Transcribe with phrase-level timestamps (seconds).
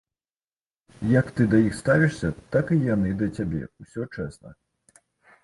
[1.19, 4.49] Як ты да іх ставішся, так і яны да цябе, усё чэсна.